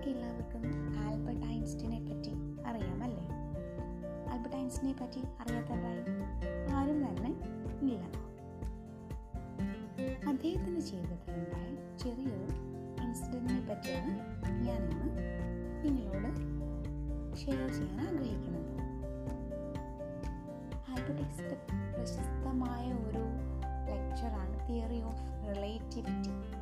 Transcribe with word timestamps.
നിങ്ങൾക്ക് 0.00 0.18
എല്ലാവർക്കും 0.18 0.62
ആൽബർട്ട് 0.98 1.46
ഐൻസ്റ്റീനെ 1.46 1.98
പറ്റി 2.00 2.32
അറിയാമല്ലേ? 2.66 3.24
ആൽബർട്ട് 4.30 4.56
ഐൻസ്റ്റീനെ 4.56 4.92
പറ്റി 5.00 5.20
അറിയാത്തതായി 5.40 6.02
ആരും 6.72 6.98
തന്നെ 7.04 7.30
ഇല്ല. 7.82 8.00
അദ്ദേഹത്തിന്റെ 10.28 10.80
ജീവിതത്തിലുണ്ടായ 10.80 11.98
ചെറിയൊരു 11.98 12.46
ഇൻസിഡന്റിനെ 13.02 13.60
പറ്റിയാണ് 13.70 14.12
ഞാനിന്ന് 14.62 15.08
നിങ്ങളോട് 15.84 16.30
ഷെയർ 17.36 17.68
ചെയ്യാൻ 17.72 18.00
ആഗ്രഹിക്കുന്നത്. 18.06 18.72
ആൽബർട്ട് 20.90 21.58
പ്രശസ്തമായ 21.96 22.92
ഒരു 22.92 23.24
ലെക്ചറാണ് 23.90 24.68
തിയറി 24.68 25.02
ഓഫ് 25.02 25.22
റിലേറ്റിവിറ്റി 25.48 26.59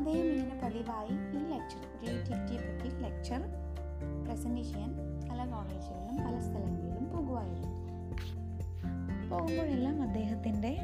അദ്ദേഹം 0.00 0.26
ഇങ്ങനെ 0.26 0.60
പതിവായി 0.64 1.08
ഈ 1.08 1.40
ലെക്ചർ 1.50 1.80
ക്രിയേറ്റിവിറ്റിയെ 1.96 2.58
പറ്റി 2.58 3.02
ലെക്ചർ 3.02 3.40
പ്രസന്റ് 4.24 4.60
ചെയ്യാൻ 4.60 4.94
പല 5.30 5.50
കോളേജുകളിലും 5.50 6.16
പല 6.16 6.38
സ്ഥലങ്ങളിലും 6.40 7.10
പോകുമായിരുന്നു. 7.10 7.68
പോകുമ്പോഴെല്ലാം 9.30 10.02
അദ്ദേഹത്തിന്റെ 10.02 10.78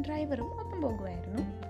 ഡ്രൈവറും 0.00 0.60
ഒപ്പം 0.60 0.80
പോകുമായിരുന്നു. 0.82 1.61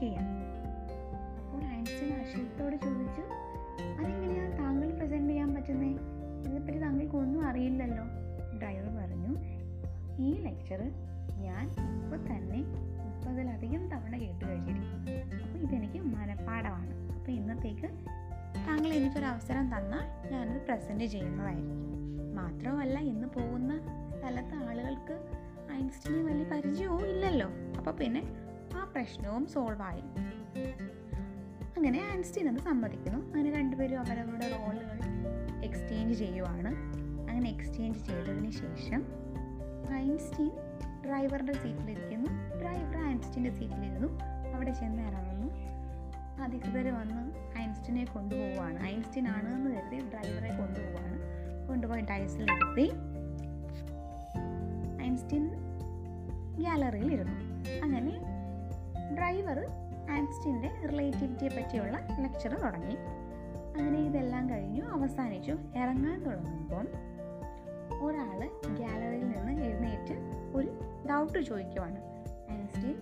ചെയ്യാം. 0.00 0.26
അപ്പോൾ 1.38 1.60
ഐൻസ്റ്റീൻ 1.76 2.10
ആശയത്തോട് 2.20 2.76
ചോദിച്ചു 2.86 3.24
അതെങ്ങനെയാണ് 3.98 4.58
താങ്കൾ 4.58 4.88
പ്രസന്റ് 4.98 5.30
ചെയ്യാൻ 5.30 5.54
പറ്റുന്നത് 5.54 6.00
ഇതിനെപ്പറ്റി 6.40 6.78
താങ്കൾക്ക് 6.78 7.16
ഒന്നും 7.16 7.46
അറിയില്ലല്ലോ. 7.48 8.04
ഡ്രൈവർ 8.58 8.88
പറഞ്ഞു 8.98 9.32
ഈ 10.18 10.30
ലെക്ചർ 10.46 10.80
ഞാൻ 11.44 11.64
ഇപ്പോൾ 12.00 12.18
തന്നെ 12.26 12.60
മുപ്പതിലധികം 13.04 13.82
തവണ 13.88 14.14
കേട്ട് 14.18 14.44
കഴിഞ്ഞിരിക്കും 14.44 15.00
അപ്പോൾ 15.44 15.58
ഇതെനിക്ക് 15.58 16.00
മനപ്പാടമാണ് 16.16 16.92
അപ്പോൾ 17.16 17.32
ഇന്നത്തേക്ക് 17.32 17.88
താങ്കൾ 18.66 18.90
എനിക്കൊരു 18.92 19.26
അവസരം 19.26 19.66
തന്നാൽ 19.74 20.04
ഞാനത് 20.32 20.60
പ്രസന്റ് 20.66 21.04
ചെയ്യുന്നതായിരിക്കും. 21.04 21.80
മാത്രമല്ല 22.34 22.98
ഇന്ന് 22.98 23.26
പോകുന്ന 23.26 23.72
സ്ഥലത്ത് 24.18 24.54
ആളുകൾക്ക് 24.68 25.16
ഐൻസ്റ്റീനെ 25.72 26.22
വലിയ 26.22 26.46
പരിചയവും 26.52 27.06
ഇല്ലല്ലോ. 27.06 27.48
അപ്പോൾ 27.78 27.94
പിന്നെ 27.94 28.22
ആ 28.76 28.84
പ്രശ്നവും 28.84 29.46
സോൾവായി 29.46 30.02
അങ്ങനെ 31.76 32.00
ആൻസ്റ്റീൻ 32.12 32.48
അത് 32.48 32.56
സമ്മതിക്കുന്നു. 32.56 33.18
അങ്ങനെ 33.18 33.52
രണ്ടുപേരും 33.52 33.98
അവരവരുടെ 33.98 34.48
റോളുകൾ 34.48 35.00
എക്സ്ചേഞ്ച് 35.64 36.18
ചെയ്യുവാണ്. 36.18 36.68
അങ്ങനെ 37.30 37.50
എക്സ്ചേഞ്ച് 37.50 37.98
ചെയ്തതിന് 37.98 38.50
ശേഷം 38.50 39.04
ഐൻസ്റ്റീൻ 39.94 40.50
ഡ്രൈവറുടെ 41.06 41.52
സീറ്റിലിരിക്കുന്നു. 41.52 42.30
ഡ്രൈവർ 42.60 42.96
ആൻസ്റ്റീന്റെ 42.96 43.50
സീറ്റിലിരുന്നു. 43.50 44.18
അവിടെ 44.54 44.70
ചെന്ന് 44.70 45.02
ഇറങ്ങുന്നു 45.02 45.34
അധികൃതർ 46.42 46.94
വന്ന് 46.94 47.32
ഐൻസ്റ്റീനെ 47.58 48.04
കൊണ്ടുപോവുകയാണ് 48.04 48.86
ഐൻസ്റ്റീൻ 48.86 49.28
ആണ് 49.28 49.54
എന്ന് 49.54 49.70
കരുതി 49.70 49.96
ഡ്രൈവറെ 49.96 50.48
കൊണ്ടുപോവുകയാണ് 50.48 51.18
കൊണ്ടുപോയി 51.68 52.00
ഡൈസിലിരുത്തി 52.00 52.90
ഐൻസ്റ്റീൻ 55.02 55.48
ഗ്യാലറിയിൽ 56.56 57.12
ഇരുന്നു 57.14 57.53
ഡ്രൈവർ 59.34 59.66
ആൻസ്റ്റിന്റെ 60.10 60.70
റിലേറ്റിവിറ്റിയെ 60.86 61.48
പറ്റിയുള്ള 61.48 62.00
ലെക്ചർ 62.20 62.54
തുടങ്ങി. 62.54 62.96
അങ്ങനെ 63.76 63.98
ഇതെല്ലാം 63.98 64.50
കഴിഞ്ഞു 64.50 64.82
അവസാനിച്ചു. 64.84 65.52
ഇറങ്ങാൻ 65.52 66.24
തുടങ്ങുമ്പം 66.24 66.88
ഒരാൾ 68.06 68.50
ഗ്യാലറിയിൽ 68.74 69.28
നിന്ന് 69.28 69.62
എഴുന്നേറ്റ് 69.62 70.14
ഒരു 70.56 70.80
ഡൗട്ട് 71.10 71.38
ചോദിക്കുവാണ്. 71.38 71.96
ഐൻസ്റ്റീൻ 72.52 72.94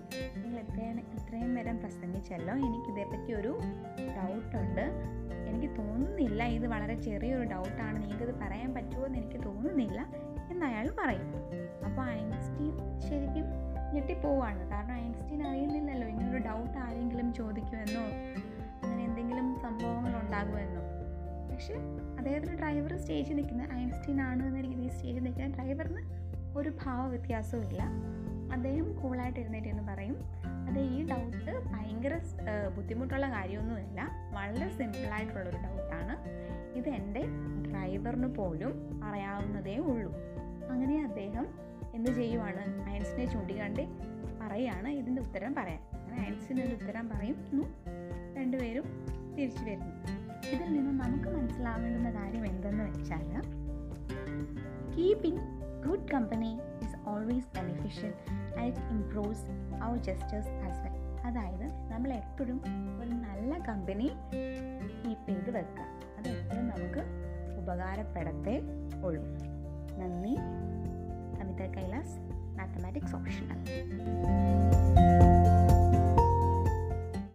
നിങ്ങൾ 0.43 0.59
എത്രയാണ് 0.59 1.01
ഇത്രയും 1.01 1.55
നേരം 1.55 1.79
പ്രസംഗിച്ചല്ലോ? 1.79 2.55
എനിക്കിതേപ്പറ്റി 2.55 3.33
ഒരു 3.33 3.59
ഡൗട്ടുണ്ട്. 4.17 4.91
എനിക്ക് 5.49 5.77
തോന്നുന്നില്ല 5.77 6.45
ഇത് 6.45 6.67
വളരെ 6.67 7.03
ചെറിയൊരു 7.03 7.49
ഡൗട്ടാണ്. 7.49 8.03
നിങ്ങൾക്കിത് 8.03 8.35
പറയാൻ 8.35 8.75
പറ്റുമോ 8.75 9.07
എന്ന് 9.07 9.19
എനിക്ക് 9.19 9.45
തോന്നുന്നില്ല 9.45 10.07
എന്ന് 10.51 10.67
അയാൾ 10.67 10.91
പറയും. 11.05 11.27
അപ്പോൾ 11.85 12.11
ഐൻസ്റ്റീൻ 12.11 13.01
ശരിക്കും 13.01 13.62
ഞെട്ടിപ്പോവാണ് 13.95 14.71
കാരണം 14.71 14.95
ഐൻസ്റ്റീൻ 14.95 15.43
അറിയുന്നില്ലല്ലോ 15.47 16.09
ഇങ്ങനൊരു 16.09 16.39
ഡൗട്ട് 16.39 16.79
ആരെങ്കിലും 16.79 17.35
ചോദിക്കുമെന്നോ 17.35 18.05
അങ്ങനെ 18.83 19.05
എന്തെങ്കിലും 19.05 19.57
സംഭവങ്ങൾ 19.63 20.23
ഉണ്ടാകുമെന്നോ 20.23 20.83
പക്ഷെ 21.53 21.75
അദ്ദേഹത്തിന് 22.19 22.59
ഡ്രൈവർ 22.59 22.97
സ്റ്റേജിൽ 22.97 23.37
നിൽക്കുന്ന 23.37 23.69
ഐൻസ്റ്റീൻ 23.73 24.21
ആണ് 24.21 24.43
എന്ന 24.47 24.61
രീതിയിൽ 24.61 24.91
സ്റ്റേജിൽ 24.91 25.23
നിൽക്കുന്ന 25.23 25.57
ഡ്രൈവറിന് 25.57 26.03
ഒരു 26.59 26.73
ഭാവ 26.85 27.09
വ്യത്യാസവും 27.09 27.65
ഇല്ല 27.65 27.83
അദ്ദേഹം 28.53 28.97
കൂളായിട്ട് 28.97 29.41
എഴുന്നേറ്റ് 29.41 29.69
എന്ന് 29.69 29.83
പറയും. 29.93 30.17
അത് 30.69 30.79
ഈ 30.79 31.09
ഡൗട്ട് 31.09 31.53
ഭയങ്കര 31.65 32.15
ബുദ്ധിമുട്ടുള്ള 32.77 33.27
കാര്യമൊന്നുമല്ല. 33.31 34.01
വളരെ 34.35 34.69
സിമ്പിളായിട്ടുള്ളൊരു 34.79 35.57
ഡൗട്ടാണ് 35.57 36.15
ഇത് 36.79 36.89
എന്റെ 36.89 37.23
ഡ്രൈവറിന് 37.71 38.29
പോലും 38.37 38.73
അറിയാവുന്നതേ 39.05 39.77
ഉള്ളൂ. 39.77 40.13
അങ്ങനെ 40.71 41.05
അദ്ദേഹം 41.05 41.47
എന്ത് 41.95 42.11
ചെയ്യുവാണ്? 42.11 42.89
അയൻസിനെ 42.89 43.27
ചൂണ്ടിക്കാണ്ട് 43.27 43.83
പറയുകയാണ് 44.41 44.89
ഇതിന്റെ 44.89 45.23
ഉത്തരം 45.23 45.55
പറയാൻ. 45.55 45.81
അങ്ങനെ 45.99 46.29
ഐൻസ്റ്റീന്റെ 46.29 46.79
ഉത്തരം 46.83 47.09
പറയുന്നു. 47.09 47.65
രണ്ടുപേരും 48.37 48.85
തിരിച്ചു 49.39 49.65
വരുന്നു. 49.65 50.23
ഇതിൽ 50.49 50.73
നിന്ന് 50.73 51.05
നമുക്ക് 51.05 51.29
മനസ്സിലാവേണ്ടുന്ന 51.29 52.11
കാര്യം 52.11 52.47
എന്തെന്ന് 52.47 52.85
വെച്ചാൽ 52.85 53.43
keeping 54.97 55.41
good 55.89 56.09
company 56.09 56.59
is 56.83 57.09
always 57.09 57.61
beneficial 57.61 58.15
and 58.59 58.75
improves 58.91 59.45
our 59.83 59.97
gestures 59.97 60.49
as 60.49 60.79
well 60.81 61.21
അതായത് 61.27 61.93
നമ്മൾ 61.93 62.13
എപ്പോഴും 62.13 62.63
ഒരു 63.03 63.11
നല്ല 63.11 63.59
കമ്പനി 63.59 64.11
കീപ്പ് 65.07 65.29
ചെയ്ത് 65.29 65.51
വെക്കുക. 65.51 65.83
അത് 66.19 66.29
എപ്പോഴും 66.29 66.69
നമുക്ക് 66.69 67.05
ഉപകാരപ്പെടത്തേ 67.63 68.61
ഉള്ളൂ. 69.05 69.25
നന്ദി. 69.99 70.37
Kailas 71.77 72.17
mathematics 72.57 73.17
optional 73.17 73.61